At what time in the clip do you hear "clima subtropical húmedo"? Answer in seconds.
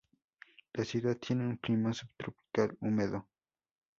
1.57-3.27